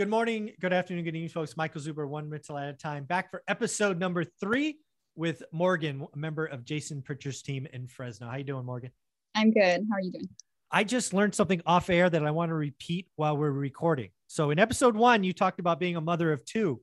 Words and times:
Good 0.00 0.08
morning, 0.08 0.52
good 0.62 0.72
afternoon, 0.72 1.04
good 1.04 1.14
evening, 1.14 1.28
folks. 1.28 1.58
Michael 1.58 1.82
Zuber, 1.82 2.08
one 2.08 2.30
rental 2.30 2.56
at 2.56 2.70
a 2.70 2.72
time, 2.72 3.04
back 3.04 3.30
for 3.30 3.42
episode 3.48 3.98
number 3.98 4.24
three 4.24 4.78
with 5.14 5.42
Morgan, 5.52 6.06
a 6.14 6.16
member 6.16 6.46
of 6.46 6.64
Jason 6.64 7.02
Pritchard's 7.02 7.42
team 7.42 7.68
in 7.74 7.86
Fresno. 7.86 8.26
How 8.26 8.38
you 8.38 8.44
doing, 8.44 8.64
Morgan? 8.64 8.92
I'm 9.34 9.50
good. 9.50 9.84
How 9.90 9.96
are 9.96 10.00
you 10.00 10.10
doing? 10.10 10.26
I 10.70 10.84
just 10.84 11.12
learned 11.12 11.34
something 11.34 11.60
off 11.66 11.90
air 11.90 12.08
that 12.08 12.24
I 12.24 12.30
want 12.30 12.48
to 12.48 12.54
repeat 12.54 13.08
while 13.16 13.36
we're 13.36 13.50
recording. 13.50 14.08
So 14.26 14.48
in 14.48 14.58
episode 14.58 14.96
one, 14.96 15.22
you 15.22 15.34
talked 15.34 15.60
about 15.60 15.78
being 15.78 15.96
a 15.96 16.00
mother 16.00 16.32
of 16.32 16.46
two. 16.46 16.80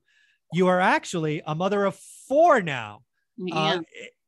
You 0.52 0.68
are 0.68 0.78
actually 0.78 1.42
a 1.44 1.56
mother 1.56 1.86
of 1.86 1.98
four 2.28 2.62
now. 2.62 3.02
Uh, 3.50 3.80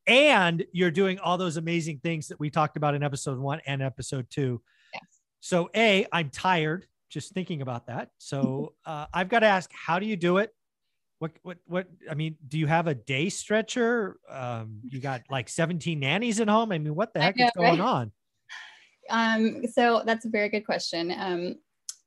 and 0.09 0.66
you're 0.72 0.91
doing 0.91 1.20
all 1.20 1.38
those 1.38 1.59
amazing 1.59 2.00
things 2.02 2.27
that 2.27 2.41
we 2.41 2.50
talked 2.50 2.77
about 2.77 2.96
in 2.96 3.04
episode 3.04 3.38
one 3.38 3.61
and 3.68 3.82
episode 3.82 4.27
two. 4.30 4.61
Yes. 4.93 5.04
So, 5.38 5.70
A, 5.77 6.09
I'm 6.12 6.30
tired 6.30 6.86
just 7.11 7.34
thinking 7.34 7.61
about 7.61 7.88
that. 7.88 8.11
So 8.18 8.74
uh, 8.86 9.07
I've 9.12 9.29
got 9.29 9.40
to 9.40 9.46
ask, 9.46 9.71
how 9.72 9.98
do 9.98 10.07
you 10.07 10.16
do 10.16 10.39
it? 10.39 10.54
What, 11.18 11.32
what, 11.43 11.58
what, 11.66 11.86
I 12.11 12.14
mean, 12.14 12.36
do 12.48 12.58
you 12.58 12.66
have 12.66 12.86
a 12.86 12.94
day 12.94 13.29
stretcher? 13.29 14.16
Um, 14.30 14.80
you 14.89 15.00
got 15.00 15.22
like 15.29 15.50
17 15.50 16.00
nannies 16.00 16.40
at 16.40 16.49
home. 16.49 16.72
I 16.72 16.79
mean, 16.79 16.94
what 16.94 17.12
the 17.12 17.21
heck 17.21 17.36
know, 17.36 17.46
is 17.46 17.52
going 17.54 17.80
right? 17.80 17.80
on? 17.80 18.12
Um, 19.11 19.66
so 19.66 20.02
that's 20.07 20.25
a 20.25 20.30
very 20.30 20.49
good 20.49 20.64
question. 20.64 21.12
Um, 21.14 21.57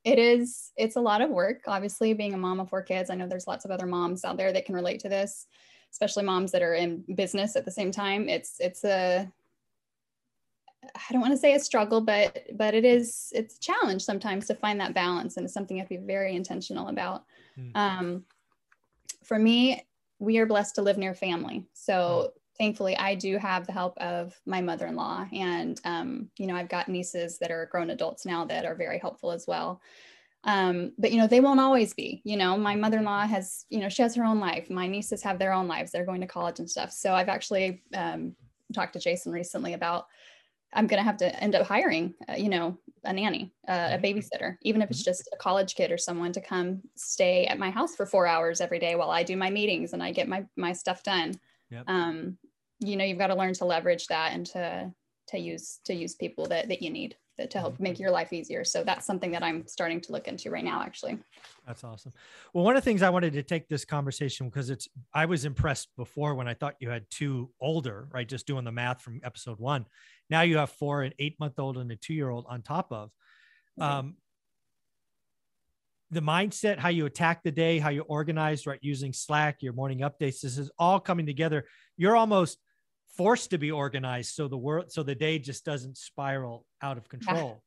it 0.04 0.18
is, 0.18 0.72
it's 0.78 0.96
a 0.96 1.02
lot 1.02 1.22
of 1.22 1.30
work, 1.30 1.62
obviously 1.68 2.14
being 2.14 2.34
a 2.34 2.38
mom 2.38 2.60
of 2.60 2.70
four 2.70 2.82
kids. 2.82 3.10
I 3.10 3.16
know 3.16 3.28
there's 3.28 3.48
lots 3.48 3.66
of 3.66 3.72
other 3.72 3.86
moms 3.86 4.26
out 4.26 4.38
there 4.38 4.52
that 4.52 4.66
can 4.66 4.74
relate 4.74 5.00
to 5.02 5.10
this, 5.10 5.46
especially 5.92 6.24
moms 6.24 6.52
that 6.52 6.64
are 6.64 6.74
in 6.74 7.04
business 7.16 7.56
at 7.56 7.66
the 7.66 7.72
same 7.72 7.92
time. 7.92 8.28
It's, 8.30 8.56
it's 8.60 8.84
a, 8.84 9.32
I 10.96 11.14
don't 11.14 11.22
want 11.22 11.34
to 11.34 11.38
say 11.38 11.54
a 11.54 11.60
struggle, 11.60 12.02
but 12.02 12.48
but 12.54 12.74
it 12.74 12.86
is 12.86 13.32
it's 13.36 13.58
a 13.58 13.60
challenge 13.60 14.04
sometimes 14.04 14.48
to 14.48 14.56
find 14.56 14.80
that 14.80 14.94
balance, 14.94 15.38
and 15.38 15.46
it's 15.46 15.54
something 15.54 15.78
you 15.78 15.82
have 15.82 15.90
to 15.90 15.98
be 15.98 16.06
very 16.06 16.36
intentional 16.36 16.88
about. 16.88 17.24
Mm. 17.58 17.72
Um, 17.76 18.26
for 19.24 19.40
me, 19.40 19.86
we 20.20 20.38
are 20.38 20.46
blessed 20.46 20.76
to 20.76 20.82
live 20.82 20.98
near 20.98 21.14
family, 21.14 21.66
so 21.74 21.94
mm. 21.94 22.40
thankfully, 22.58 22.98
I 22.98 23.16
do 23.16 23.38
have 23.38 23.66
the 23.66 23.74
help 23.74 23.98
of 23.98 24.40
my 24.46 24.62
mother-in-law, 24.62 25.28
and 25.34 25.80
um, 25.86 26.30
you 26.38 26.48
know, 26.48 26.56
I've 26.56 26.70
got 26.70 26.90
nieces 26.90 27.38
that 27.40 27.52
are 27.52 27.68
grown 27.72 27.90
adults 27.90 28.26
now 28.26 28.46
that 28.46 28.66
are 28.66 28.76
very 28.76 29.00
helpful 29.00 29.32
as 29.32 29.46
well. 29.48 29.82
Um, 30.46 30.92
but 30.98 31.12
you 31.12 31.18
know, 31.18 31.28
they 31.28 31.40
won't 31.40 31.60
always 31.60 31.94
be. 31.94 32.22
You 32.26 32.38
know, 32.38 32.58
my 32.58 32.76
mother-in-law 32.76 33.28
has, 33.28 33.66
you 33.70 33.80
know, 33.80 33.90
she 33.90 34.02
has 34.02 34.16
her 34.16 34.26
own 34.26 34.40
life. 34.40 34.70
My 34.70 34.88
nieces 34.88 35.24
have 35.24 35.40
their 35.40 35.54
own 35.54 35.68
lives. 35.68 35.92
They're 35.92 36.06
going 36.06 36.22
to 36.22 36.28
college 36.28 36.60
and 36.60 36.70
stuff. 36.70 36.92
So 36.92 37.14
I've 37.14 37.30
actually 37.30 37.82
um, 37.94 38.36
talked 38.74 38.94
to 38.94 39.00
Jason 39.00 39.32
recently 39.32 39.74
about 39.74 40.08
I'm 40.76 40.88
going 40.88 41.00
to 41.00 41.04
have 41.04 41.18
to 41.18 41.44
end 41.44 41.56
up 41.56 41.68
hiring, 41.68 42.14
uh, 42.30 42.34
you 42.34 42.50
know, 42.50 42.78
a 43.04 43.14
nanny, 43.14 43.54
uh, 43.68 43.90
a 43.92 44.00
babysitter, 44.00 44.58
even 44.62 44.82
if 44.82 44.90
it's 44.90 45.02
mm-hmm. 45.02 45.10
just 45.10 45.30
a 45.34 45.38
college 45.38 45.76
kid 45.76 45.92
or 45.92 45.98
someone 45.98 46.32
to 46.34 46.42
come 46.42 46.82
stay 46.96 47.46
at 47.46 47.60
my 47.60 47.70
house 47.70 47.96
for 47.96 48.06
four 48.06 48.28
hours 48.28 48.62
every 48.62 48.80
day 48.80 48.96
while 48.96 49.12
I 49.12 49.24
do 49.24 49.36
my 49.36 49.50
meetings 49.50 49.94
and 49.94 50.02
I 50.02 50.12
get 50.12 50.28
my 50.28 50.46
my 50.56 50.74
stuff 50.74 51.04
done. 51.04 51.34
Yep. 51.70 51.84
Um, 51.88 52.38
you 52.80 52.96
know, 52.96 53.04
you've 53.04 53.18
got 53.18 53.28
to 53.28 53.36
learn 53.36 53.54
to 53.56 53.66
leverage 53.66 54.08
that 54.08 54.34
and 54.34 54.46
to 54.48 54.92
to 55.28 55.38
use 55.38 55.80
to 55.86 55.94
use 55.94 56.16
people 56.16 56.46
that 56.48 56.70
that 56.70 56.82
you 56.82 56.90
need 56.90 57.16
to 57.38 57.60
help 57.60 57.80
make 57.80 57.94
mm-hmm. 57.94 58.04
your 58.04 58.12
life 58.12 58.32
easier. 58.32 58.64
So 58.64 58.84
that's 58.84 59.06
something 59.06 59.32
that 59.32 59.44
I'm 59.44 59.68
starting 59.68 60.00
to 60.02 60.12
look 60.12 60.28
into 60.28 60.50
right 60.50 60.64
now, 60.64 60.82
actually. 60.82 61.18
That's 61.66 61.84
awesome. 61.84 62.14
Well, 62.54 62.64
one 62.64 62.76
of 62.76 62.84
the 62.84 62.90
things 62.90 63.02
I 63.02 63.10
wanted 63.10 63.34
to 63.34 63.44
take 63.44 63.68
this 63.68 63.86
conversation 63.86 64.50
because 64.50 64.70
it's 64.70 64.88
I 65.14 65.26
was 65.26 65.46
impressed 65.46 65.90
before 65.98 66.36
when 66.36 66.48
I 66.48 66.54
thought 66.54 66.76
you 66.80 66.90
had 66.90 67.06
two 67.10 67.50
older, 67.60 68.08
right? 68.12 68.28
Just 68.28 68.46
doing 68.46 68.66
the 68.66 68.72
math 68.72 69.02
from 69.02 69.22
episode 69.24 69.60
one. 69.60 69.86
Now 70.30 70.42
you 70.42 70.58
have 70.58 70.70
four, 70.72 71.04
an 71.04 71.14
eight 71.20 71.40
month 71.40 71.60
old 71.60 71.78
and 71.78 71.92
a 71.92 71.96
two 71.96 72.14
year 72.14 72.30
old 72.30 72.46
on 72.48 72.62
top 72.62 72.92
of. 72.92 73.10
Um, 73.80 74.18
the 76.12 76.22
mindset, 76.22 76.78
how 76.78 76.90
you 76.90 77.06
attack 77.06 77.42
the 77.44 77.52
day, 77.52 77.80
how 77.80 77.90
you 77.90 78.02
organize, 78.02 78.68
right? 78.68 78.80
Using 78.82 79.14
Slack, 79.14 79.62
your 79.62 79.74
morning 79.74 80.00
updates, 80.00 80.42
this 80.42 80.58
is 80.58 80.70
all 80.78 81.00
coming 81.00 81.26
together. 81.26 81.66
You're 81.98 82.16
almost 82.16 82.60
forced 83.18 83.52
to 83.52 83.58
be 83.58 83.72
organized 83.72 84.34
so 84.34 84.48
the 84.48 84.58
world 84.58 84.92
so 84.92 85.04
the 85.04 85.16
day 85.16 85.40
just 85.40 85.66
doesn't 85.66 85.98
spiral 85.98 86.66
out 86.82 86.98
of 86.98 87.08
control. 87.10 87.64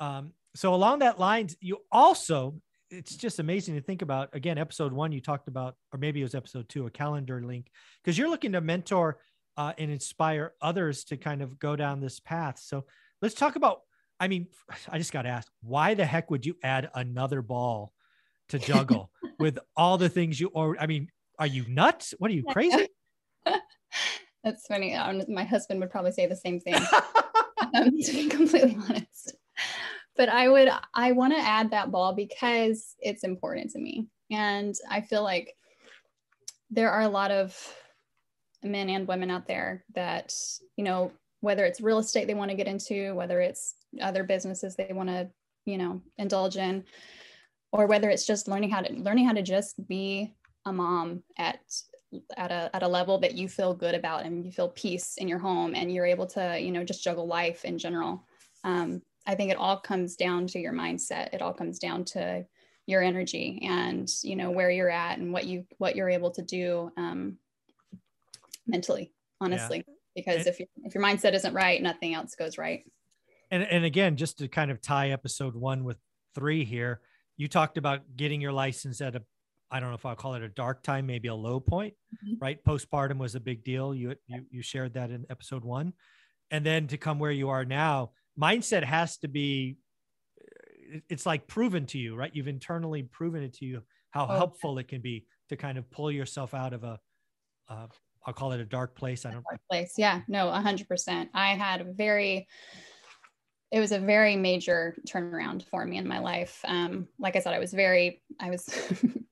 Yeah. 0.00 0.18
um, 0.18 0.32
so 0.54 0.74
along 0.74 1.00
that 1.00 1.18
lines 1.18 1.56
you 1.60 1.78
also 1.90 2.54
it's 2.90 3.16
just 3.16 3.38
amazing 3.38 3.74
to 3.74 3.80
think 3.80 4.02
about 4.02 4.28
again 4.32 4.58
episode 4.58 4.92
one 4.92 5.12
you 5.12 5.20
talked 5.20 5.48
about 5.48 5.76
or 5.92 5.98
maybe 5.98 6.20
it 6.20 6.24
was 6.24 6.34
episode 6.34 6.68
two 6.68 6.86
a 6.86 6.90
calendar 6.90 7.42
link 7.42 7.66
because 8.02 8.18
you're 8.18 8.28
looking 8.28 8.52
to 8.52 8.60
mentor 8.60 9.18
uh, 9.56 9.72
and 9.78 9.90
inspire 9.90 10.54
others 10.62 11.04
to 11.04 11.16
kind 11.16 11.42
of 11.42 11.58
go 11.58 11.76
down 11.76 12.00
this 12.00 12.18
path. 12.20 12.58
So 12.58 12.84
let's 13.20 13.34
talk 13.34 13.56
about 13.56 13.80
i 14.18 14.28
mean 14.28 14.46
i 14.88 14.98
just 14.98 15.12
got 15.12 15.22
to 15.22 15.28
ask 15.28 15.50
why 15.62 15.94
the 15.94 16.04
heck 16.04 16.30
would 16.30 16.44
you 16.44 16.56
add 16.62 16.90
another 16.94 17.42
ball 17.42 17.92
to 18.48 18.58
juggle 18.58 19.10
with 19.38 19.58
all 19.76 19.98
the 19.98 20.08
things 20.08 20.40
you 20.40 20.48
or 20.48 20.76
i 20.80 20.86
mean 20.86 21.08
are 21.40 21.46
you 21.46 21.64
nuts? 21.66 22.14
What 22.18 22.30
are 22.30 22.34
you 22.34 22.44
crazy 22.44 22.86
That's 24.44 24.66
funny. 24.66 24.96
My 25.28 25.44
husband 25.44 25.80
would 25.80 25.90
probably 25.90 26.12
say 26.12 26.26
the 26.26 26.36
same 26.36 26.60
thing, 26.60 26.74
um, 27.74 27.90
to 28.02 28.12
be 28.12 28.28
completely 28.28 28.76
honest. 28.88 29.34
But 30.16 30.28
I 30.28 30.48
would, 30.48 30.68
I 30.94 31.12
want 31.12 31.34
to 31.34 31.40
add 31.40 31.70
that 31.70 31.90
ball 31.90 32.14
because 32.14 32.94
it's 33.00 33.24
important 33.24 33.70
to 33.72 33.78
me. 33.78 34.08
And 34.30 34.74
I 34.90 35.00
feel 35.00 35.22
like 35.22 35.54
there 36.70 36.90
are 36.90 37.02
a 37.02 37.08
lot 37.08 37.30
of 37.30 37.56
men 38.62 38.88
and 38.90 39.08
women 39.08 39.30
out 39.30 39.46
there 39.46 39.84
that, 39.94 40.34
you 40.76 40.84
know, 40.84 41.12
whether 41.40 41.64
it's 41.64 41.80
real 41.80 41.98
estate 41.98 42.26
they 42.26 42.34
want 42.34 42.50
to 42.50 42.56
get 42.56 42.66
into, 42.66 43.14
whether 43.14 43.40
it's 43.40 43.74
other 44.00 44.24
businesses 44.24 44.76
they 44.76 44.92
want 44.92 45.08
to, 45.08 45.28
you 45.64 45.78
know, 45.78 46.00
indulge 46.18 46.56
in, 46.56 46.84
or 47.72 47.86
whether 47.86 48.10
it's 48.10 48.26
just 48.26 48.48
learning 48.48 48.70
how 48.70 48.82
to 48.82 48.92
learning 48.92 49.26
how 49.26 49.32
to 49.32 49.42
just 49.42 49.86
be 49.88 50.34
a 50.66 50.72
mom 50.72 51.22
at 51.38 51.60
at 52.36 52.50
a 52.50 52.70
at 52.74 52.82
a 52.82 52.88
level 52.88 53.18
that 53.18 53.34
you 53.34 53.48
feel 53.48 53.74
good 53.74 53.94
about 53.94 54.24
and 54.24 54.44
you 54.44 54.52
feel 54.52 54.68
peace 54.68 55.16
in 55.18 55.28
your 55.28 55.38
home 55.38 55.74
and 55.74 55.92
you're 55.92 56.06
able 56.06 56.26
to 56.26 56.58
you 56.60 56.72
know 56.72 56.84
just 56.84 57.04
juggle 57.04 57.26
life 57.26 57.64
in 57.64 57.78
general. 57.78 58.24
Um, 58.64 59.02
i 59.26 59.34
think 59.34 59.50
it 59.50 59.56
all 59.56 59.78
comes 59.78 60.16
down 60.16 60.46
to 60.48 60.58
your 60.58 60.72
mindset. 60.72 61.32
It 61.32 61.42
all 61.42 61.52
comes 61.52 61.78
down 61.78 62.04
to 62.06 62.44
your 62.86 63.02
energy 63.02 63.60
and 63.62 64.08
you 64.22 64.34
know 64.36 64.50
where 64.50 64.70
you're 64.70 64.90
at 64.90 65.18
and 65.18 65.32
what 65.32 65.46
you 65.46 65.64
what 65.78 65.94
you're 65.94 66.10
able 66.10 66.30
to 66.32 66.42
do 66.42 66.90
um, 66.96 67.38
mentally 68.66 69.12
honestly. 69.40 69.84
Yeah. 69.86 69.94
because 70.14 70.38
and, 70.38 70.46
if, 70.48 70.60
you, 70.60 70.66
if 70.84 70.94
your 70.94 71.04
mindset 71.04 71.34
isn't 71.34 71.54
right 71.54 71.80
nothing 71.80 72.14
else 72.14 72.34
goes 72.34 72.58
right. 72.58 72.84
And 73.50 73.62
and 73.62 73.84
again 73.84 74.16
just 74.16 74.38
to 74.38 74.48
kind 74.48 74.70
of 74.70 74.80
tie 74.80 75.10
episode 75.10 75.54
one 75.54 75.84
with 75.84 75.98
three 76.34 76.64
here 76.64 77.00
you 77.36 77.48
talked 77.48 77.78
about 77.78 78.02
getting 78.16 78.40
your 78.40 78.52
license 78.52 79.00
at 79.00 79.16
a 79.16 79.22
I 79.70 79.80
don't 79.80 79.90
know 79.90 79.94
if 79.94 80.04
I'll 80.04 80.16
call 80.16 80.34
it 80.34 80.42
a 80.42 80.48
dark 80.48 80.82
time, 80.82 81.06
maybe 81.06 81.28
a 81.28 81.34
low 81.34 81.60
point, 81.60 81.94
mm-hmm. 82.14 82.42
right? 82.42 82.62
Postpartum 82.64 83.18
was 83.18 83.34
a 83.34 83.40
big 83.40 83.64
deal. 83.64 83.94
You, 83.94 84.14
you 84.26 84.44
you 84.50 84.62
shared 84.62 84.94
that 84.94 85.10
in 85.10 85.26
episode 85.30 85.64
one, 85.64 85.92
and 86.50 86.64
then 86.66 86.86
to 86.88 86.96
come 86.96 87.18
where 87.18 87.30
you 87.30 87.50
are 87.50 87.64
now, 87.64 88.12
mindset 88.40 88.84
has 88.84 89.18
to 89.18 89.28
be. 89.28 89.78
It's 91.08 91.24
like 91.24 91.46
proven 91.46 91.86
to 91.86 91.98
you, 91.98 92.16
right? 92.16 92.34
You've 92.34 92.48
internally 92.48 93.04
proven 93.04 93.44
it 93.44 93.54
to 93.54 93.64
you 93.64 93.82
how 94.10 94.26
oh. 94.28 94.36
helpful 94.36 94.78
it 94.78 94.88
can 94.88 95.00
be 95.00 95.24
to 95.48 95.56
kind 95.56 95.78
of 95.78 95.88
pull 95.90 96.10
yourself 96.10 96.52
out 96.52 96.72
of 96.72 96.82
a, 96.82 96.98
uh, 97.68 97.86
I'll 98.26 98.34
call 98.34 98.52
it 98.52 98.60
a 98.60 98.64
dark 98.64 98.96
place. 98.96 99.24
I 99.24 99.30
don't. 99.30 99.44
Dark 99.48 99.60
place, 99.70 99.94
yeah, 99.96 100.22
no, 100.26 100.48
a 100.48 100.60
hundred 100.60 100.88
percent. 100.88 101.30
I 101.32 101.54
had 101.54 101.80
a 101.80 101.84
very 101.84 102.48
it 103.72 103.78
was 103.78 103.92
a 103.92 103.98
very 103.98 104.34
major 104.34 104.96
turnaround 105.06 105.64
for 105.64 105.84
me 105.84 105.96
in 105.96 106.08
my 106.08 106.18
life. 106.18 106.60
Um, 106.64 107.06
like 107.18 107.36
I 107.36 107.38
said, 107.38 107.54
I 107.54 107.60
was 107.60 107.72
very, 107.72 108.20
I 108.40 108.50
was 108.50 108.68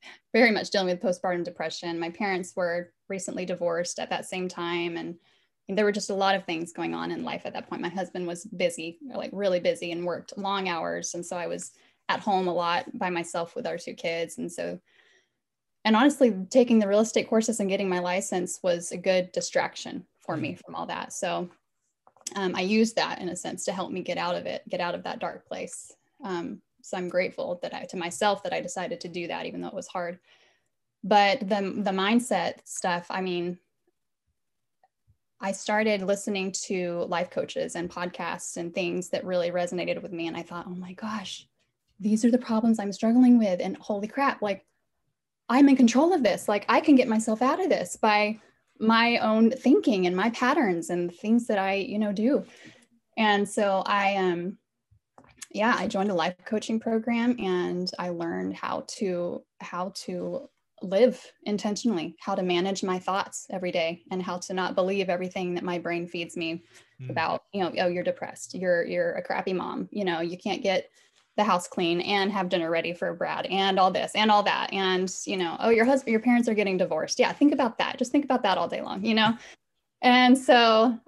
very 0.32 0.52
much 0.52 0.70
dealing 0.70 0.86
with 0.86 1.02
postpartum 1.02 1.44
depression. 1.44 1.98
My 1.98 2.10
parents 2.10 2.52
were 2.54 2.92
recently 3.08 3.44
divorced 3.44 3.98
at 3.98 4.10
that 4.10 4.26
same 4.26 4.46
time, 4.46 4.96
and, 4.96 5.16
and 5.68 5.76
there 5.76 5.84
were 5.84 5.92
just 5.92 6.10
a 6.10 6.14
lot 6.14 6.36
of 6.36 6.44
things 6.44 6.72
going 6.72 6.94
on 6.94 7.10
in 7.10 7.24
life 7.24 7.42
at 7.46 7.52
that 7.54 7.68
point. 7.68 7.82
My 7.82 7.88
husband 7.88 8.26
was 8.28 8.44
busy, 8.44 8.98
like 9.12 9.30
really 9.32 9.58
busy, 9.58 9.90
and 9.90 10.06
worked 10.06 10.38
long 10.38 10.68
hours, 10.68 11.14
and 11.14 11.26
so 11.26 11.36
I 11.36 11.48
was 11.48 11.72
at 12.08 12.20
home 12.20 12.46
a 12.46 12.54
lot 12.54 12.86
by 12.96 13.10
myself 13.10 13.56
with 13.56 13.66
our 13.66 13.78
two 13.78 13.94
kids, 13.94 14.38
and 14.38 14.50
so. 14.50 14.78
And 15.84 15.96
honestly, 15.96 16.34
taking 16.50 16.80
the 16.80 16.88
real 16.88 17.00
estate 17.00 17.28
courses 17.30 17.60
and 17.60 17.68
getting 17.70 17.88
my 17.88 18.00
license 18.00 18.58
was 18.62 18.92
a 18.92 18.98
good 18.98 19.32
distraction 19.32 20.04
for 20.20 20.36
me 20.36 20.52
mm. 20.52 20.58
from 20.62 20.74
all 20.74 20.86
that. 20.86 21.12
So 21.14 21.48
um, 22.36 22.54
I 22.54 22.60
used 22.60 22.96
that 22.96 23.20
in 23.20 23.28
a 23.28 23.36
sense 23.36 23.64
to 23.64 23.72
help 23.72 23.90
me 23.90 24.02
get 24.02 24.18
out 24.18 24.34
of 24.34 24.46
it, 24.46 24.62
get 24.68 24.80
out 24.80 24.94
of 24.94 25.04
that 25.04 25.18
dark 25.18 25.46
place. 25.46 25.92
Um, 26.24 26.60
so 26.82 26.96
I'm 26.96 27.08
grateful 27.08 27.58
that 27.62 27.74
I, 27.74 27.84
to 27.84 27.96
myself 27.96 28.42
that 28.42 28.52
I 28.52 28.60
decided 28.60 29.00
to 29.00 29.08
do 29.08 29.28
that, 29.28 29.46
even 29.46 29.60
though 29.60 29.68
it 29.68 29.74
was 29.74 29.86
hard. 29.86 30.18
But 31.04 31.40
the 31.40 31.60
the 31.76 31.90
mindset 31.90 32.54
stuff, 32.64 33.06
I 33.10 33.20
mean, 33.20 33.58
I 35.40 35.52
started 35.52 36.02
listening 36.02 36.52
to 36.66 37.04
life 37.08 37.30
coaches 37.30 37.76
and 37.76 37.90
podcasts 37.90 38.56
and 38.56 38.74
things 38.74 39.10
that 39.10 39.24
really 39.24 39.50
resonated 39.50 40.02
with 40.02 40.12
me, 40.12 40.26
and 40.26 40.36
I 40.36 40.42
thought, 40.42 40.66
oh 40.66 40.74
my 40.74 40.94
gosh, 40.94 41.46
these 42.00 42.24
are 42.24 42.30
the 42.30 42.38
problems 42.38 42.78
I'm 42.78 42.92
struggling 42.92 43.38
with, 43.38 43.60
and 43.60 43.76
holy 43.76 44.08
crap, 44.08 44.42
like 44.42 44.64
I'm 45.48 45.68
in 45.68 45.76
control 45.76 46.12
of 46.12 46.22
this. 46.22 46.48
Like 46.48 46.64
I 46.68 46.80
can 46.80 46.96
get 46.96 47.08
myself 47.08 47.42
out 47.42 47.62
of 47.62 47.68
this 47.68 47.96
by 47.96 48.40
my 48.80 49.18
own 49.18 49.50
thinking 49.50 50.06
and 50.06 50.16
my 50.16 50.30
patterns 50.30 50.90
and 50.90 51.14
things 51.14 51.46
that 51.46 51.58
I, 51.58 51.74
you 51.74 51.98
know, 51.98 52.12
do. 52.12 52.44
And 53.16 53.48
so 53.48 53.82
I 53.86 54.16
um 54.16 54.58
yeah, 55.50 55.74
I 55.78 55.86
joined 55.86 56.10
a 56.10 56.14
life 56.14 56.36
coaching 56.44 56.78
program 56.78 57.36
and 57.38 57.90
I 57.98 58.10
learned 58.10 58.54
how 58.54 58.84
to 58.98 59.42
how 59.60 59.92
to 60.04 60.48
live 60.82 61.20
intentionally, 61.44 62.14
how 62.20 62.34
to 62.34 62.42
manage 62.42 62.84
my 62.84 62.98
thoughts 62.98 63.46
every 63.50 63.72
day 63.72 64.02
and 64.10 64.22
how 64.22 64.38
to 64.38 64.54
not 64.54 64.74
believe 64.74 65.08
everything 65.08 65.54
that 65.54 65.64
my 65.64 65.78
brain 65.78 66.06
feeds 66.06 66.36
me 66.36 66.62
mm. 67.00 67.10
about, 67.10 67.42
you 67.52 67.62
know, 67.62 67.72
oh, 67.80 67.88
you're 67.88 68.04
depressed, 68.04 68.54
you're 68.54 68.84
you're 68.84 69.12
a 69.14 69.22
crappy 69.22 69.52
mom, 69.52 69.88
you 69.90 70.04
know, 70.04 70.20
you 70.20 70.38
can't 70.38 70.62
get 70.62 70.88
the 71.38 71.44
house 71.44 71.68
clean 71.68 72.00
and 72.00 72.32
have 72.32 72.48
dinner 72.48 72.68
ready 72.68 72.92
for 72.92 73.14
Brad 73.14 73.46
and 73.46 73.78
all 73.78 73.92
this 73.92 74.10
and 74.16 74.28
all 74.28 74.42
that. 74.42 74.72
And, 74.72 75.10
you 75.24 75.36
know, 75.36 75.56
oh, 75.60 75.70
your 75.70 75.84
husband, 75.84 76.10
your 76.10 76.20
parents 76.20 76.48
are 76.48 76.54
getting 76.54 76.76
divorced. 76.76 77.20
Yeah, 77.20 77.32
think 77.32 77.52
about 77.52 77.78
that. 77.78 77.96
Just 77.96 78.10
think 78.10 78.24
about 78.24 78.42
that 78.42 78.58
all 78.58 78.68
day 78.68 78.82
long, 78.82 79.04
you 79.04 79.14
know? 79.14 79.38
And 80.02 80.36
so 80.36 80.98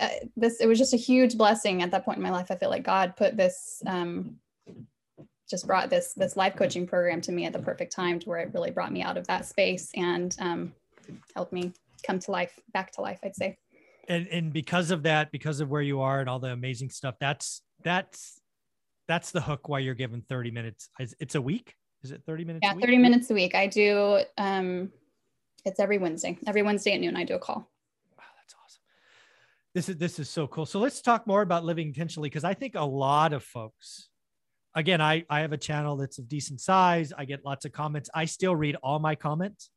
uh, 0.00 0.08
this, 0.36 0.60
it 0.60 0.68
was 0.68 0.78
just 0.78 0.94
a 0.94 0.96
huge 0.96 1.36
blessing 1.36 1.82
at 1.82 1.90
that 1.90 2.04
point 2.04 2.18
in 2.18 2.22
my 2.22 2.30
life. 2.30 2.52
I 2.52 2.54
feel 2.54 2.70
like 2.70 2.84
God 2.84 3.16
put 3.16 3.36
this, 3.36 3.82
um, 3.84 4.36
just 5.50 5.66
brought 5.66 5.90
this, 5.90 6.14
this 6.14 6.36
life 6.36 6.54
coaching 6.54 6.86
program 6.86 7.20
to 7.22 7.32
me 7.32 7.44
at 7.44 7.52
the 7.52 7.58
perfect 7.58 7.92
time 7.92 8.20
to 8.20 8.28
where 8.28 8.38
it 8.38 8.54
really 8.54 8.70
brought 8.70 8.92
me 8.92 9.02
out 9.02 9.16
of 9.16 9.26
that 9.26 9.44
space 9.44 9.90
and 9.96 10.36
um, 10.38 10.72
helped 11.34 11.52
me 11.52 11.72
come 12.06 12.20
to 12.20 12.30
life, 12.30 12.60
back 12.72 12.92
to 12.92 13.00
life, 13.00 13.18
I'd 13.24 13.34
say. 13.34 13.58
And, 14.08 14.28
and 14.28 14.52
because 14.52 14.92
of 14.92 15.02
that, 15.02 15.32
because 15.32 15.58
of 15.58 15.68
where 15.68 15.82
you 15.82 16.00
are 16.00 16.20
and 16.20 16.28
all 16.28 16.38
the 16.38 16.52
amazing 16.52 16.90
stuff, 16.90 17.16
that's, 17.18 17.62
that's 17.82 18.40
that's 19.10 19.32
the 19.32 19.40
hook 19.40 19.68
why 19.68 19.80
you're 19.80 19.94
given 19.94 20.22
30 20.22 20.50
minutes. 20.50 20.88
It's 20.98 21.34
a 21.34 21.42
week. 21.42 21.74
Is 22.02 22.12
it 22.12 22.22
30 22.26 22.44
minutes? 22.44 22.60
Yeah, 22.62 22.74
30 22.74 22.98
minutes 22.98 23.30
a 23.30 23.34
week. 23.34 23.54
I 23.54 23.66
do, 23.66 24.20
um, 24.38 24.90
it's 25.64 25.80
every 25.80 25.98
Wednesday, 25.98 26.38
every 26.46 26.62
Wednesday 26.62 26.92
at 26.94 27.00
noon, 27.00 27.16
I 27.16 27.24
do 27.24 27.34
a 27.34 27.38
call. 27.38 27.68
Wow, 28.16 28.24
that's 28.36 28.54
awesome. 28.54 28.82
This 29.74 29.88
is, 29.88 29.96
this 29.96 30.18
is 30.18 30.30
so 30.30 30.46
cool. 30.46 30.64
So 30.64 30.78
let's 30.78 31.02
talk 31.02 31.26
more 31.26 31.42
about 31.42 31.64
living 31.64 31.88
intentionally. 31.88 32.30
Cause 32.30 32.44
I 32.44 32.54
think 32.54 32.74
a 32.76 32.84
lot 32.84 33.32
of 33.32 33.42
folks, 33.42 34.08
again, 34.74 35.00
I, 35.00 35.24
I 35.28 35.40
have 35.40 35.52
a 35.52 35.58
channel 35.58 35.96
that's 35.96 36.18
of 36.18 36.28
decent 36.28 36.60
size. 36.60 37.12
I 37.16 37.24
get 37.24 37.44
lots 37.44 37.64
of 37.64 37.72
comments. 37.72 38.08
I 38.14 38.24
still 38.24 38.56
read 38.56 38.76
all 38.82 38.98
my 38.98 39.14
comments 39.14 39.70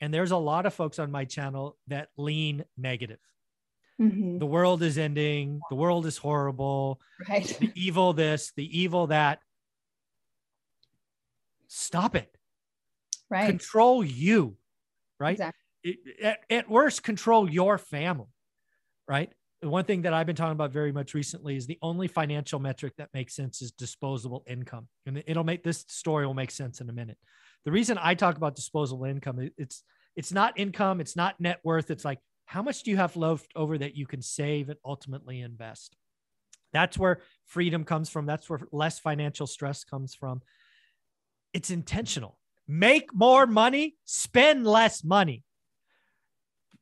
and 0.00 0.12
there's 0.12 0.30
a 0.30 0.36
lot 0.36 0.66
of 0.66 0.74
folks 0.74 0.98
on 0.98 1.10
my 1.10 1.24
channel 1.24 1.76
that 1.88 2.08
lean 2.16 2.64
negative. 2.76 3.18
Mm-hmm. 4.00 4.38
The 4.38 4.46
world 4.46 4.82
is 4.82 4.98
ending. 4.98 5.60
The 5.70 5.76
world 5.76 6.06
is 6.06 6.18
horrible. 6.18 7.00
Right. 7.28 7.46
The 7.46 7.72
evil 7.74 8.12
this, 8.12 8.52
the 8.56 8.80
evil 8.80 9.08
that. 9.08 9.40
Stop 11.68 12.14
it. 12.14 12.34
Right. 13.30 13.48
Control 13.48 14.04
you. 14.04 14.56
Right. 15.18 15.32
Exactly. 15.32 15.60
It, 15.84 15.98
at, 16.22 16.38
at 16.50 16.70
worst, 16.70 17.02
control 17.02 17.48
your 17.50 17.78
family. 17.78 18.26
Right. 19.08 19.32
The 19.62 19.70
one 19.70 19.84
thing 19.84 20.02
that 20.02 20.12
I've 20.12 20.26
been 20.26 20.36
talking 20.36 20.52
about 20.52 20.72
very 20.72 20.92
much 20.92 21.14
recently 21.14 21.56
is 21.56 21.66
the 21.66 21.78
only 21.80 22.08
financial 22.08 22.60
metric 22.60 22.92
that 22.98 23.08
makes 23.14 23.34
sense 23.34 23.62
is 23.62 23.72
disposable 23.72 24.44
income. 24.46 24.88
And 25.06 25.22
it'll 25.26 25.44
make 25.44 25.64
this 25.64 25.84
story 25.88 26.26
will 26.26 26.34
make 26.34 26.50
sense 26.50 26.80
in 26.80 26.90
a 26.90 26.92
minute. 26.92 27.16
The 27.64 27.72
reason 27.72 27.98
I 28.00 28.14
talk 28.14 28.36
about 28.36 28.54
disposable 28.54 29.06
income, 29.06 29.50
it's 29.56 29.82
it's 30.14 30.32
not 30.32 30.58
income, 30.58 31.00
it's 31.00 31.16
not 31.16 31.40
net 31.40 31.60
worth. 31.64 31.90
It's 31.90 32.04
like 32.04 32.18
how 32.46 32.62
much 32.62 32.82
do 32.82 32.90
you 32.90 32.96
have 32.96 33.16
left 33.16 33.52
over 33.54 33.76
that 33.76 33.96
you 33.96 34.06
can 34.06 34.22
save 34.22 34.68
and 34.68 34.78
ultimately 34.84 35.40
invest? 35.40 35.96
That's 36.72 36.96
where 36.96 37.20
freedom 37.44 37.84
comes 37.84 38.08
from. 38.08 38.26
That's 38.26 38.48
where 38.48 38.60
less 38.72 38.98
financial 38.98 39.46
stress 39.46 39.84
comes 39.84 40.14
from. 40.14 40.42
It's 41.52 41.70
intentional. 41.70 42.38
Make 42.68 43.14
more 43.14 43.46
money, 43.46 43.96
spend 44.04 44.66
less 44.66 45.04
money. 45.04 45.44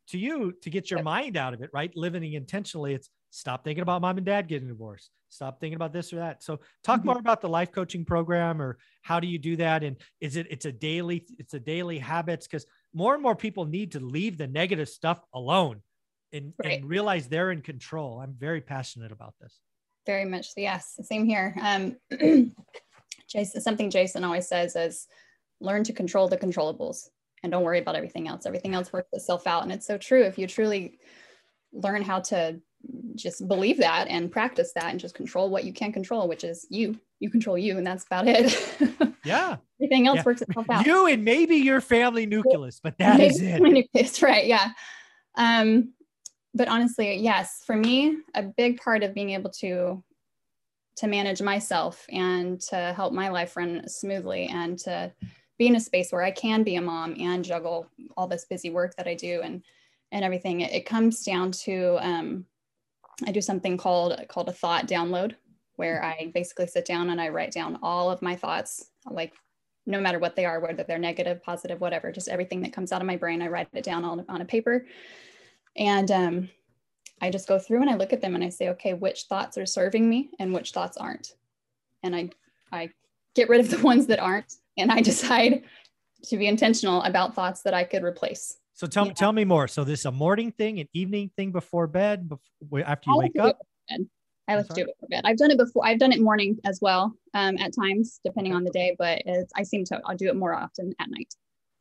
To 0.08 0.18
you, 0.18 0.52
to 0.62 0.70
get 0.70 0.90
your 0.90 1.02
mind 1.02 1.36
out 1.36 1.54
of 1.54 1.62
it, 1.62 1.70
right? 1.72 1.90
Living 1.96 2.30
intentionally, 2.34 2.92
it's 2.92 3.08
stop 3.30 3.64
thinking 3.64 3.82
about 3.82 4.02
mom 4.02 4.18
and 4.18 4.26
dad 4.26 4.48
getting 4.48 4.68
divorced. 4.68 5.10
Stop 5.34 5.60
thinking 5.60 5.76
about 5.76 5.92
this 5.92 6.12
or 6.12 6.16
that. 6.16 6.42
So 6.42 6.60
talk 6.82 7.00
mm-hmm. 7.00 7.08
more 7.08 7.18
about 7.18 7.40
the 7.40 7.48
life 7.48 7.72
coaching 7.72 8.04
program 8.04 8.62
or 8.62 8.78
how 9.02 9.20
do 9.20 9.26
you 9.26 9.38
do 9.38 9.56
that? 9.56 9.82
And 9.82 9.96
is 10.20 10.36
it 10.36 10.46
it's 10.50 10.64
a 10.64 10.72
daily, 10.72 11.26
it's 11.38 11.54
a 11.54 11.60
daily 11.60 11.98
habits 11.98 12.46
because 12.46 12.66
more 12.92 13.14
and 13.14 13.22
more 13.22 13.34
people 13.34 13.64
need 13.64 13.92
to 13.92 14.00
leave 14.00 14.38
the 14.38 14.46
negative 14.46 14.88
stuff 14.88 15.20
alone 15.34 15.82
and, 16.32 16.52
right. 16.62 16.78
and 16.78 16.88
realize 16.88 17.28
they're 17.28 17.50
in 17.50 17.62
control. 17.62 18.20
I'm 18.20 18.34
very 18.38 18.60
passionate 18.60 19.12
about 19.12 19.34
this. 19.40 19.58
Very 20.06 20.24
much. 20.24 20.48
Yes. 20.56 20.98
Same 21.02 21.26
here. 21.26 21.54
Um, 21.60 21.96
Jason, 23.28 23.60
something 23.60 23.90
Jason 23.90 24.22
always 24.22 24.46
says 24.46 24.76
is 24.76 25.06
learn 25.60 25.82
to 25.84 25.92
control 25.92 26.28
the 26.28 26.36
controllables 26.36 27.08
and 27.42 27.50
don't 27.50 27.62
worry 27.62 27.78
about 27.78 27.96
everything 27.96 28.28
else. 28.28 28.46
Everything 28.46 28.74
else 28.74 28.92
works 28.92 29.10
itself 29.12 29.46
out. 29.46 29.64
And 29.64 29.72
it's 29.72 29.86
so 29.86 29.98
true. 29.98 30.22
If 30.22 30.38
you 30.38 30.46
truly 30.46 30.98
learn 31.72 32.02
how 32.02 32.20
to 32.20 32.60
just 33.14 33.46
believe 33.46 33.78
that 33.78 34.08
and 34.08 34.30
practice 34.30 34.72
that 34.74 34.90
and 34.90 34.98
just 34.98 35.14
control 35.14 35.48
what 35.50 35.64
you 35.64 35.72
can 35.72 35.92
control, 35.92 36.28
which 36.28 36.44
is 36.44 36.66
you, 36.70 36.98
you 37.20 37.30
control 37.30 37.56
you. 37.56 37.78
And 37.78 37.86
that's 37.86 38.04
about 38.04 38.26
it. 38.28 39.14
Yeah. 39.24 39.56
Everything 39.80 40.06
else 40.06 40.16
yeah. 40.16 40.22
works 40.24 40.42
itself 40.42 40.66
out. 40.70 40.86
You 40.86 41.06
and 41.06 41.24
maybe 41.24 41.56
your 41.56 41.80
family 41.80 42.26
nucleus, 42.26 42.80
but 42.82 42.96
that 42.98 43.18
maybe 43.18 43.34
is 43.34 43.40
it. 43.40 43.60
Nucleus, 43.60 44.22
right. 44.22 44.46
Yeah. 44.46 44.70
Um, 45.36 45.94
but 46.52 46.68
honestly, 46.68 47.16
yes, 47.16 47.62
for 47.66 47.74
me, 47.74 48.18
a 48.34 48.42
big 48.42 48.80
part 48.80 49.02
of 49.02 49.14
being 49.14 49.30
able 49.30 49.50
to 49.60 50.02
to 50.96 51.06
manage 51.08 51.42
myself 51.42 52.06
and 52.08 52.60
to 52.60 52.92
help 52.94 53.12
my 53.12 53.28
life 53.28 53.56
run 53.56 53.88
smoothly 53.88 54.46
and 54.46 54.78
to 54.78 55.12
be 55.58 55.66
in 55.66 55.74
a 55.74 55.80
space 55.80 56.12
where 56.12 56.22
I 56.22 56.30
can 56.30 56.62
be 56.62 56.76
a 56.76 56.80
mom 56.80 57.16
and 57.18 57.44
juggle 57.44 57.88
all 58.16 58.28
this 58.28 58.46
busy 58.48 58.70
work 58.70 58.94
that 58.96 59.08
I 59.08 59.14
do 59.14 59.40
and 59.42 59.62
and 60.12 60.24
everything. 60.24 60.60
It, 60.60 60.72
it 60.72 60.86
comes 60.86 61.24
down 61.24 61.50
to 61.64 61.98
um, 62.00 62.44
I 63.26 63.32
do 63.32 63.40
something 63.40 63.76
called 63.76 64.20
called 64.28 64.48
a 64.48 64.52
thought 64.52 64.86
download, 64.86 65.34
where 65.76 66.04
I 66.04 66.30
basically 66.34 66.66
sit 66.66 66.84
down 66.84 67.10
and 67.10 67.20
I 67.20 67.28
write 67.28 67.52
down 67.52 67.78
all 67.82 68.10
of 68.10 68.22
my 68.22 68.36
thoughts, 68.36 68.90
like 69.10 69.32
no 69.86 70.00
matter 70.00 70.18
what 70.18 70.36
they 70.36 70.44
are, 70.44 70.60
whether 70.60 70.82
they're 70.82 70.98
negative, 70.98 71.42
positive, 71.42 71.80
whatever, 71.80 72.10
just 72.10 72.28
everything 72.28 72.62
that 72.62 72.72
comes 72.72 72.92
out 72.92 73.00
of 73.00 73.06
my 73.06 73.16
brain, 73.16 73.42
I 73.42 73.48
write 73.48 73.68
it 73.72 73.84
down 73.84 74.04
on, 74.04 74.24
on 74.28 74.40
a 74.40 74.44
paper. 74.44 74.86
And 75.76 76.10
um, 76.10 76.50
I 77.20 77.30
just 77.30 77.48
go 77.48 77.58
through 77.58 77.82
and 77.82 77.90
I 77.90 77.96
look 77.96 78.12
at 78.12 78.20
them 78.20 78.34
and 78.34 78.42
I 78.42 78.48
say, 78.48 78.70
okay, 78.70 78.94
which 78.94 79.24
thoughts 79.24 79.58
are 79.58 79.66
serving 79.66 80.08
me 80.08 80.30
and 80.38 80.54
which 80.54 80.72
thoughts 80.72 80.96
aren't. 80.96 81.34
And 82.02 82.16
I, 82.16 82.30
I 82.72 82.90
get 83.34 83.48
rid 83.48 83.60
of 83.60 83.70
the 83.70 83.78
ones 83.82 84.06
that 84.06 84.20
aren't. 84.20 84.54
And 84.76 84.90
I 84.90 85.00
decide 85.02 85.64
to 86.24 86.36
be 86.36 86.46
intentional 86.46 87.02
about 87.02 87.34
thoughts 87.34 87.62
that 87.62 87.74
I 87.74 87.84
could 87.84 88.02
replace. 88.02 88.56
So 88.74 88.88
tell, 88.88 89.06
yeah. 89.06 89.12
tell 89.12 89.32
me 89.32 89.44
more. 89.44 89.68
So 89.68 89.84
this 89.84 90.00
is 90.00 90.06
a 90.06 90.12
morning 90.12 90.50
thing, 90.50 90.80
an 90.80 90.88
evening 90.92 91.30
thing 91.36 91.52
before 91.52 91.86
bed, 91.86 92.28
before, 92.28 92.80
after 92.84 93.10
you 93.10 93.18
wake 93.18 93.38
up? 93.38 93.58
I 94.46 94.56
like 94.56 94.66
to 94.68 94.74
do 94.74 94.82
it 94.82 94.88
before 94.88 95.08
bed. 95.08 95.22
I've 95.24 95.38
done 95.38 95.52
it 95.52 95.58
before. 95.58 95.86
I've 95.86 95.98
done 95.98 96.12
it 96.12 96.20
morning 96.20 96.58
as 96.64 96.80
well, 96.82 97.14
um, 97.34 97.56
at 97.58 97.72
times, 97.74 98.20
depending 98.24 98.52
on 98.52 98.64
the 98.64 98.70
day, 98.70 98.94
but 98.98 99.22
I 99.56 99.62
seem 99.62 99.84
to, 99.86 100.00
I'll 100.04 100.16
do 100.16 100.28
it 100.28 100.36
more 100.36 100.54
often 100.54 100.92
at 101.00 101.08
night. 101.08 101.34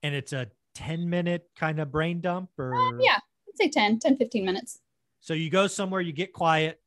And 0.03 0.13
it's 0.13 0.33
a 0.33 0.47
10 0.75 1.09
minute 1.09 1.49
kind 1.57 1.79
of 1.79 1.91
brain 1.91 2.21
dump 2.21 2.49
or? 2.57 2.75
Uh, 2.75 2.91
yeah, 2.99 3.17
I'd 3.17 3.57
say 3.57 3.69
10, 3.69 3.99
10, 3.99 4.17
15 4.17 4.45
minutes. 4.45 4.79
So 5.19 5.33
you 5.33 5.49
go 5.49 5.67
somewhere, 5.67 5.99
you 5.99 6.13
get 6.13 6.31
quiet, 6.31 6.79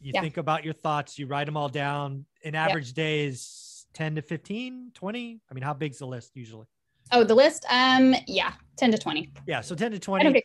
you 0.00 0.12
yeah. 0.14 0.20
think 0.20 0.36
about 0.36 0.64
your 0.64 0.74
thoughts, 0.74 1.18
you 1.18 1.26
write 1.26 1.46
them 1.46 1.56
all 1.56 1.68
down. 1.68 2.26
An 2.44 2.54
average 2.54 2.88
yeah. 2.88 3.04
day 3.04 3.24
is 3.24 3.86
10 3.94 4.16
to 4.16 4.22
15, 4.22 4.92
20. 4.94 5.40
I 5.50 5.54
mean, 5.54 5.62
how 5.62 5.74
big's 5.74 5.98
the 5.98 6.06
list 6.06 6.32
usually? 6.34 6.66
Oh, 7.12 7.24
the 7.24 7.34
list? 7.34 7.66
Um, 7.70 8.14
yeah, 8.26 8.52
10 8.76 8.92
to 8.92 8.98
20. 8.98 9.32
Yeah. 9.46 9.60
So 9.60 9.74
10 9.74 9.92
to 9.92 9.98
20. 9.98 10.42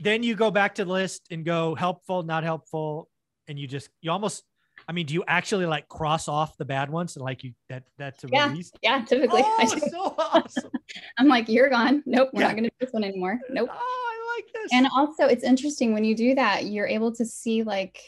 Then 0.00 0.22
you 0.22 0.34
go 0.34 0.50
back 0.50 0.74
to 0.76 0.84
the 0.84 0.90
list 0.90 1.26
and 1.30 1.44
go 1.44 1.74
helpful, 1.74 2.22
not 2.22 2.42
helpful, 2.42 3.08
and 3.48 3.58
you 3.58 3.66
just 3.66 3.90
you 4.00 4.10
almost 4.10 4.44
I 4.88 4.92
mean, 4.92 5.06
do 5.06 5.14
you 5.14 5.24
actually 5.26 5.66
like 5.66 5.88
cross 5.88 6.28
off 6.28 6.56
the 6.56 6.64
bad 6.64 6.90
ones 6.90 7.16
and 7.16 7.24
like 7.24 7.44
you 7.44 7.52
that 7.68 7.84
that's 7.98 8.24
a 8.24 8.28
yeah, 8.32 8.48
release? 8.48 8.72
Yeah, 8.82 9.04
typically. 9.04 9.42
Oh, 9.44 9.66
so 9.90 10.14
awesome. 10.18 10.70
I'm 11.18 11.28
like, 11.28 11.48
you're 11.48 11.68
gone. 11.68 12.02
Nope, 12.06 12.30
we're 12.32 12.40
yeah. 12.40 12.48
not 12.48 12.56
gonna 12.56 12.70
do 12.70 12.76
this 12.80 12.92
one 12.92 13.04
anymore. 13.04 13.38
Nope. 13.50 13.68
Oh, 13.72 13.76
I 13.76 14.36
like 14.36 14.52
this. 14.52 14.72
And 14.72 14.88
also 14.96 15.26
it's 15.26 15.44
interesting 15.44 15.92
when 15.92 16.04
you 16.04 16.16
do 16.16 16.34
that, 16.34 16.66
you're 16.66 16.86
able 16.86 17.12
to 17.12 17.24
see 17.24 17.62
like, 17.62 18.00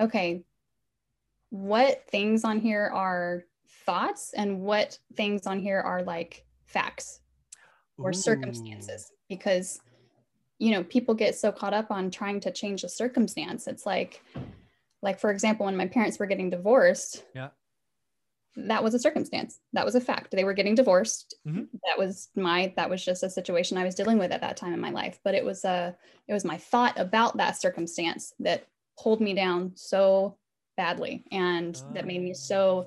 okay, 0.00 0.44
what 1.50 2.04
things 2.10 2.44
on 2.44 2.60
here 2.60 2.90
are 2.92 3.44
thoughts 3.86 4.32
and 4.36 4.60
what 4.60 4.98
things 5.14 5.46
on 5.46 5.60
here 5.60 5.80
are 5.80 6.02
like 6.02 6.44
facts 6.66 7.20
or 7.98 8.10
Ooh. 8.10 8.14
circumstances. 8.14 9.10
Because 9.28 9.80
you 10.58 10.70
know 10.70 10.84
people 10.84 11.14
get 11.14 11.34
so 11.34 11.50
caught 11.52 11.74
up 11.74 11.90
on 11.90 12.10
trying 12.10 12.40
to 12.40 12.50
change 12.50 12.84
a 12.84 12.88
circumstance. 12.88 13.66
It's 13.66 13.86
like 13.86 14.22
like 15.02 15.20
for 15.20 15.30
example 15.30 15.66
when 15.66 15.76
my 15.76 15.86
parents 15.86 16.18
were 16.18 16.26
getting 16.26 16.50
divorced 16.50 17.24
yeah. 17.34 17.48
that 18.56 18.82
was 18.82 18.94
a 18.94 18.98
circumstance. 18.98 19.60
That 19.72 19.84
was 19.84 19.94
a 19.94 20.00
fact. 20.00 20.30
They 20.30 20.44
were 20.44 20.54
getting 20.54 20.74
divorced. 20.74 21.34
Mm-hmm. 21.46 21.64
that 21.84 21.98
was 21.98 22.28
my 22.36 22.72
that 22.76 22.88
was 22.88 23.04
just 23.04 23.22
a 23.22 23.30
situation 23.30 23.76
i 23.76 23.84
was 23.84 23.94
dealing 23.94 24.18
with 24.18 24.32
at 24.32 24.40
that 24.40 24.56
time 24.56 24.72
in 24.72 24.80
my 24.80 24.90
life. 24.90 25.18
But 25.24 25.34
it 25.34 25.44
was 25.44 25.64
a 25.64 25.96
it 26.28 26.32
was 26.32 26.44
my 26.44 26.56
thought 26.56 26.98
about 26.98 27.36
that 27.36 27.60
circumstance 27.60 28.32
that 28.40 28.66
pulled 28.98 29.20
me 29.20 29.34
down 29.34 29.72
so 29.74 30.38
badly 30.76 31.24
and 31.30 31.80
oh. 31.84 31.94
that 31.94 32.06
made 32.06 32.22
me 32.22 32.34
so 32.34 32.86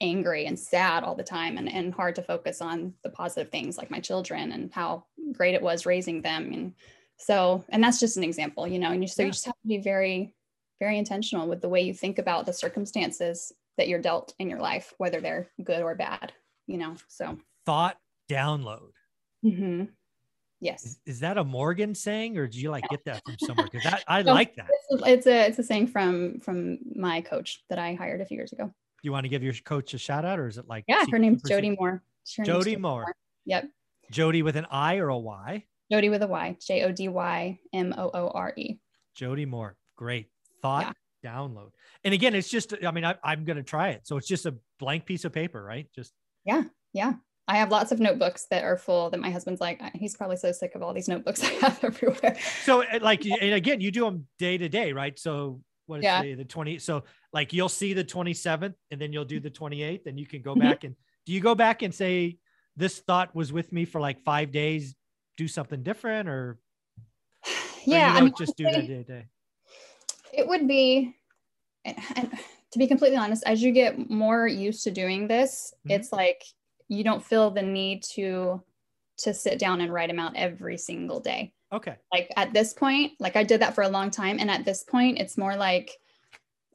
angry 0.00 0.46
and 0.46 0.58
sad 0.58 1.02
all 1.02 1.14
the 1.14 1.22
time 1.22 1.58
and, 1.58 1.72
and 1.72 1.92
hard 1.92 2.14
to 2.14 2.22
focus 2.22 2.60
on 2.60 2.94
the 3.02 3.10
positive 3.10 3.50
things 3.50 3.76
like 3.76 3.90
my 3.90 3.98
children 3.98 4.52
and 4.52 4.72
how 4.72 5.04
great 5.32 5.54
it 5.54 5.62
was 5.62 5.86
raising 5.86 6.22
them 6.22 6.52
and 6.52 6.72
so 7.16 7.64
and 7.70 7.82
that's 7.82 7.98
just 7.98 8.16
an 8.16 8.22
example 8.22 8.66
you 8.66 8.78
know 8.78 8.92
and 8.92 9.02
you, 9.02 9.08
so 9.08 9.22
yeah. 9.22 9.26
you 9.26 9.32
just 9.32 9.44
have 9.44 9.60
to 9.60 9.68
be 9.68 9.78
very 9.78 10.32
very 10.78 10.98
intentional 10.98 11.48
with 11.48 11.60
the 11.60 11.68
way 11.68 11.80
you 11.82 11.92
think 11.92 12.18
about 12.18 12.46
the 12.46 12.52
circumstances 12.52 13.52
that 13.76 13.88
you're 13.88 14.00
dealt 14.00 14.34
in 14.38 14.50
your 14.50 14.60
life, 14.60 14.92
whether 14.98 15.20
they're 15.20 15.48
good 15.64 15.82
or 15.82 15.94
bad, 15.94 16.32
you 16.66 16.78
know? 16.78 16.94
So 17.08 17.38
thought 17.64 17.96
download. 18.30 18.90
Mm-hmm. 19.44 19.84
Yes. 20.60 20.84
Is, 20.84 20.98
is, 21.06 21.20
that 21.20 21.38
a 21.38 21.44
Morgan 21.44 21.94
saying, 21.94 22.36
or 22.36 22.48
do 22.48 22.58
you 22.58 22.70
like 22.70 22.84
get 22.90 23.04
that 23.04 23.22
from 23.24 23.36
somewhere? 23.38 23.68
Because 23.70 23.84
that 23.84 24.02
I 24.08 24.22
like 24.22 24.56
that. 24.56 24.66
It's 25.06 25.26
a 25.28 25.46
it's 25.46 25.58
a 25.60 25.62
saying 25.62 25.86
from 25.86 26.40
from 26.40 26.78
my 26.96 27.20
coach 27.20 27.62
that 27.70 27.78
I 27.78 27.94
hired 27.94 28.20
a 28.20 28.26
few 28.26 28.36
years 28.36 28.52
ago. 28.52 28.72
Do 29.00 29.06
you 29.06 29.12
want 29.12 29.24
to 29.24 29.28
give 29.28 29.42
your 29.42 29.54
coach 29.64 29.94
a 29.94 29.98
shout 29.98 30.24
out, 30.24 30.38
or 30.38 30.48
is 30.48 30.58
it 30.58 30.66
like? 30.66 30.84
Yeah, 30.88 31.04
her 31.10 31.18
name's 31.18 31.42
Jody 31.42 31.76
Moore. 31.78 32.02
Her 32.36 32.44
Jody 32.44 32.76
Moore. 32.76 33.02
Moore. 33.02 33.16
Yep. 33.46 33.68
Jody 34.10 34.42
with 34.42 34.56
an 34.56 34.66
I 34.70 34.96
or 34.96 35.08
a 35.08 35.18
Y? 35.18 35.64
Jody 35.90 36.08
with 36.08 36.22
a 36.22 36.26
Y. 36.26 36.56
J 36.60 36.82
O 36.84 36.92
D 36.92 37.08
Y 37.08 37.58
M 37.72 37.94
O 37.96 38.10
O 38.12 38.28
R 38.28 38.52
E. 38.56 38.78
Jody 39.14 39.46
Moore. 39.46 39.76
Great 39.96 40.30
thought. 40.62 40.96
Yeah. 41.22 41.32
Download. 41.32 41.70
And 42.04 42.12
again, 42.12 42.34
it's 42.34 42.48
just. 42.48 42.74
I 42.84 42.90
mean, 42.90 43.04
I, 43.04 43.14
I'm 43.22 43.44
going 43.44 43.56
to 43.56 43.62
try 43.62 43.90
it. 43.90 44.06
So 44.06 44.16
it's 44.16 44.26
just 44.26 44.46
a 44.46 44.56
blank 44.78 45.06
piece 45.06 45.24
of 45.24 45.32
paper, 45.32 45.62
right? 45.62 45.86
Just. 45.94 46.12
Yeah. 46.44 46.64
Yeah. 46.92 47.14
I 47.48 47.56
have 47.56 47.70
lots 47.70 47.92
of 47.92 47.98
notebooks 47.98 48.46
that 48.50 48.62
are 48.62 48.76
full 48.76 49.08
that 49.10 49.20
my 49.20 49.30
husband's 49.30 49.60
like, 49.60 49.80
he's 49.94 50.14
probably 50.14 50.36
so 50.36 50.52
sick 50.52 50.74
of 50.74 50.82
all 50.82 50.92
these 50.92 51.08
notebooks 51.08 51.42
I 51.44 51.52
have 51.54 51.82
everywhere. 51.82 52.36
So 52.64 52.82
uh, 52.82 52.98
like, 53.00 53.24
and 53.24 53.54
again, 53.54 53.80
you 53.80 53.90
do 53.90 54.04
them 54.04 54.26
day 54.38 54.58
to 54.58 54.68
day, 54.68 54.92
right? 54.92 55.18
So 55.18 55.62
what 55.86 56.00
is 56.00 56.04
yeah. 56.04 56.22
the 56.22 56.44
20? 56.44 56.78
So 56.78 57.04
like 57.32 57.52
you'll 57.52 57.68
see 57.68 57.92
the 57.92 58.04
27th 58.04 58.74
and 58.90 59.00
then 59.00 59.12
you'll 59.12 59.24
do 59.24 59.40
the 59.40 59.50
28th 59.50 60.06
and 60.06 60.18
you 60.18 60.26
can 60.26 60.42
go 60.42 60.52
mm-hmm. 60.52 60.68
back 60.68 60.84
and 60.84 60.94
do 61.26 61.32
you 61.32 61.40
go 61.40 61.54
back 61.54 61.82
and 61.82 61.94
say, 61.94 62.38
this 62.76 63.00
thought 63.00 63.34
was 63.34 63.52
with 63.52 63.72
me 63.72 63.84
for 63.84 64.00
like 64.00 64.22
five 64.22 64.50
days, 64.50 64.94
do 65.36 65.48
something 65.48 65.82
different 65.82 66.28
or, 66.28 66.58
yeah, 67.84 68.14
or 68.14 68.18
I 68.18 68.20
mean, 68.22 68.34
just 68.38 68.56
do 68.56 68.64
that 68.64 68.86
day 68.86 68.86
to 68.86 69.04
day. 69.04 69.26
It 70.32 70.46
would 70.46 70.66
be, 70.68 71.14
and 71.84 72.30
to 72.72 72.78
be 72.78 72.86
completely 72.86 73.16
honest, 73.16 73.42
as 73.46 73.62
you 73.62 73.72
get 73.72 74.10
more 74.10 74.46
used 74.46 74.84
to 74.84 74.90
doing 74.90 75.26
this, 75.26 75.74
mm-hmm. 75.80 75.92
it's 75.92 76.12
like 76.12 76.42
you 76.88 77.04
don't 77.04 77.24
feel 77.24 77.50
the 77.50 77.62
need 77.62 78.02
to 78.14 78.62
to 79.18 79.34
sit 79.34 79.58
down 79.58 79.80
and 79.80 79.92
write 79.92 80.08
them 80.08 80.20
out 80.20 80.36
every 80.36 80.78
single 80.78 81.20
day. 81.20 81.52
Okay. 81.72 81.96
Like 82.12 82.30
at 82.36 82.52
this 82.52 82.72
point, 82.72 83.12
like 83.18 83.36
I 83.36 83.42
did 83.42 83.60
that 83.60 83.74
for 83.74 83.82
a 83.82 83.88
long 83.88 84.10
time. 84.10 84.38
And 84.38 84.50
at 84.50 84.64
this 84.64 84.84
point, 84.84 85.18
it's 85.18 85.36
more 85.36 85.56
like 85.56 85.90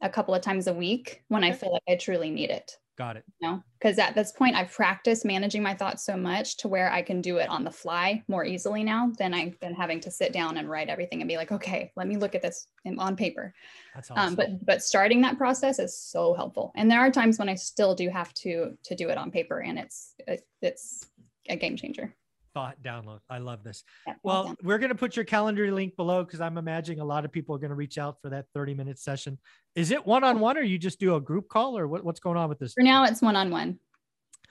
a 0.02 0.08
couple 0.08 0.34
of 0.34 0.42
times 0.42 0.66
a 0.66 0.74
week 0.74 1.22
when 1.28 1.44
okay. 1.44 1.52
I 1.52 1.56
feel 1.56 1.72
like 1.72 1.82
I 1.88 1.96
truly 1.96 2.30
need 2.30 2.50
it. 2.50 2.76
Got 2.96 3.16
it. 3.16 3.24
You 3.40 3.48
know, 3.48 3.62
because 3.78 3.98
at 3.98 4.14
this 4.14 4.30
point 4.30 4.54
I've 4.54 4.70
practiced 4.70 5.24
managing 5.24 5.64
my 5.64 5.74
thoughts 5.74 6.06
so 6.06 6.16
much 6.16 6.56
to 6.58 6.68
where 6.68 6.92
I 6.92 7.02
can 7.02 7.20
do 7.20 7.38
it 7.38 7.48
on 7.48 7.64
the 7.64 7.70
fly 7.70 8.22
more 8.28 8.44
easily 8.44 8.84
now 8.84 9.10
than 9.18 9.34
I've 9.34 9.58
been 9.58 9.74
having 9.74 9.98
to 10.00 10.12
sit 10.12 10.32
down 10.32 10.58
and 10.58 10.70
write 10.70 10.88
everything 10.88 11.20
and 11.20 11.28
be 11.28 11.36
like, 11.36 11.50
okay, 11.50 11.90
let 11.96 12.06
me 12.06 12.16
look 12.16 12.36
at 12.36 12.42
this 12.42 12.68
in, 12.84 12.96
on 13.00 13.16
paper. 13.16 13.52
That's 13.96 14.12
awesome. 14.12 14.28
Um, 14.28 14.34
but 14.36 14.64
but 14.64 14.82
starting 14.82 15.22
that 15.22 15.38
process 15.38 15.80
is 15.80 15.98
so 15.98 16.34
helpful. 16.34 16.70
And 16.76 16.88
there 16.88 17.00
are 17.00 17.10
times 17.10 17.36
when 17.38 17.48
I 17.48 17.56
still 17.56 17.96
do 17.96 18.08
have 18.10 18.32
to 18.34 18.78
to 18.84 18.94
do 18.94 19.08
it 19.08 19.18
on 19.18 19.32
paper, 19.32 19.60
and 19.60 19.76
it's 19.76 20.14
it's 20.62 21.06
a 21.48 21.56
game 21.56 21.76
changer 21.76 22.14
thought 22.54 22.76
download. 22.82 23.18
I 23.28 23.38
love 23.38 23.64
this. 23.64 23.84
Well, 24.22 24.54
we're 24.62 24.78
going 24.78 24.90
to 24.90 24.94
put 24.94 25.16
your 25.16 25.24
calendar 25.24 25.70
link 25.72 25.96
below 25.96 26.24
because 26.24 26.40
I'm 26.40 26.56
imagining 26.56 27.00
a 27.00 27.04
lot 27.04 27.24
of 27.24 27.32
people 27.32 27.54
are 27.54 27.58
going 27.58 27.70
to 27.70 27.74
reach 27.74 27.98
out 27.98 28.20
for 28.22 28.30
that 28.30 28.46
30 28.54 28.74
minute 28.74 28.98
session. 28.98 29.38
Is 29.74 29.90
it 29.90 30.06
one 30.06 30.24
on 30.24 30.40
one 30.40 30.56
or 30.56 30.62
you 30.62 30.78
just 30.78 31.00
do 31.00 31.16
a 31.16 31.20
group 31.20 31.48
call 31.48 31.76
or 31.76 31.88
what, 31.88 32.04
what's 32.04 32.20
going 32.20 32.36
on 32.36 32.48
with 32.48 32.60
this? 32.60 32.72
For 32.72 32.82
now, 32.82 33.04
it's 33.04 33.20
one 33.20 33.36
on 33.36 33.50
one. 33.50 33.78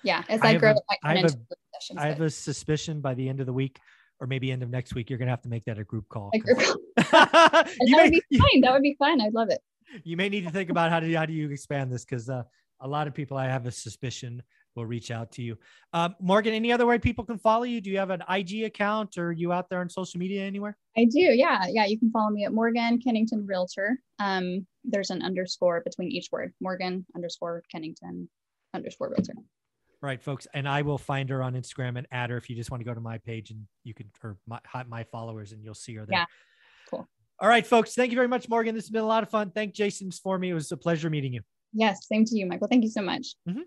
Yeah. 0.03 0.23
As 0.27 0.41
I, 0.41 0.49
I 0.49 0.57
grow, 0.57 0.71
a, 0.71 0.75
I, 1.03 1.15
have, 1.15 1.25
a, 1.25 1.29
sessions, 1.29 1.99
I 1.99 2.07
have 2.07 2.21
a 2.21 2.29
suspicion 2.29 2.99
by 2.99 3.13
the 3.13 3.27
end 3.27 3.39
of 3.39 3.45
the 3.45 3.53
week 3.53 3.79
or 4.19 4.27
maybe 4.27 4.51
end 4.51 4.63
of 4.63 4.69
next 4.69 4.93
week, 4.93 5.09
you're 5.09 5.17
going 5.17 5.27
to 5.27 5.31
have 5.31 5.41
to 5.41 5.49
make 5.49 5.65
that 5.65 5.79
a 5.79 5.83
group 5.83 6.07
call. 6.09 6.29
A 6.33 6.39
group 6.39 6.59
call. 6.59 6.75
that 6.97 7.69
may, 7.79 8.03
would 8.03 8.11
be 8.11 8.37
fine. 8.37 8.61
That 8.61 8.73
would 8.73 8.83
be 8.83 8.95
fine. 8.99 9.21
I'd 9.21 9.33
love 9.33 9.49
it. 9.49 9.61
You 10.03 10.17
may 10.17 10.29
need 10.29 10.43
to 10.43 10.51
think 10.51 10.69
about 10.69 10.91
how 10.91 10.99
do, 10.99 11.15
how 11.15 11.25
do 11.25 11.33
you 11.33 11.49
expand 11.49 11.91
this? 11.91 12.03
Cause 12.03 12.29
uh, 12.29 12.43
a 12.81 12.87
lot 12.87 13.07
of 13.07 13.13
people 13.13 13.37
I 13.37 13.45
have 13.45 13.65
a 13.65 13.71
suspicion 13.71 14.43
will 14.75 14.85
reach 14.85 15.11
out 15.11 15.31
to 15.33 15.41
you. 15.41 15.57
Um, 15.93 16.15
Morgan, 16.19 16.53
any 16.53 16.71
other 16.71 16.85
way 16.85 16.97
people 16.97 17.23
can 17.23 17.37
follow 17.37 17.63
you? 17.63 17.81
Do 17.81 17.89
you 17.89 17.97
have 17.97 18.09
an 18.09 18.23
IG 18.29 18.63
account 18.63 19.17
or 19.17 19.31
you 19.31 19.51
out 19.51 19.69
there 19.69 19.79
on 19.79 19.89
social 19.89 20.19
media 20.19 20.43
anywhere? 20.43 20.77
I 20.97 21.05
do. 21.05 21.19
Yeah. 21.19 21.65
Yeah. 21.69 21.85
You 21.85 21.99
can 21.99 22.11
follow 22.11 22.29
me 22.29 22.45
at 22.45 22.53
Morgan 22.53 22.99
Kennington 22.99 23.45
Realtor. 23.45 23.99
Um, 24.19 24.65
there's 24.83 25.09
an 25.09 25.21
underscore 25.21 25.81
between 25.81 26.11
each 26.11 26.29
word 26.31 26.53
Morgan 26.59 27.05
underscore 27.15 27.63
Kennington 27.71 28.29
underscore 28.73 29.09
Realtor. 29.09 29.33
Right, 30.01 30.21
folks. 30.21 30.47
And 30.53 30.67
I 30.67 30.81
will 30.81 30.97
find 30.97 31.29
her 31.29 31.41
on 31.41 31.53
Instagram 31.53 31.97
and 31.97 32.05
add 32.11 32.29
her 32.29 32.37
if 32.37 32.49
you 32.49 32.55
just 32.55 32.69
want 32.69 32.81
to 32.81 32.85
go 32.85 32.93
to 32.93 32.99
my 32.99 33.19
page 33.19 33.51
and 33.51 33.65
you 33.85 33.93
can, 33.93 34.11
or 34.21 34.37
my, 34.45 34.59
my 34.87 35.03
followers, 35.05 35.53
and 35.53 35.63
you'll 35.63 35.73
see 35.73 35.95
her 35.95 36.05
there. 36.05 36.19
Yeah. 36.19 36.25
Cool. 36.89 37.07
All 37.39 37.47
right, 37.47 37.65
folks. 37.65 37.93
Thank 37.93 38.11
you 38.11 38.17
very 38.17 38.27
much, 38.27 38.49
Morgan. 38.49 38.75
This 38.75 38.83
has 38.83 38.91
been 38.91 39.03
a 39.03 39.07
lot 39.07 39.23
of 39.23 39.29
fun. 39.29 39.51
Thank 39.51 39.73
Jason 39.73 40.11
for 40.11 40.37
me. 40.37 40.49
It 40.49 40.53
was 40.53 40.71
a 40.73 40.77
pleasure 40.77 41.09
meeting 41.09 41.33
you. 41.33 41.41
Yes. 41.71 42.05
Same 42.07 42.25
to 42.25 42.37
you, 42.37 42.45
Michael. 42.45 42.67
Thank 42.67 42.83
you 42.83 42.89
so 42.89 43.01
much. 43.01 43.35
Mm-hmm. 43.47 43.61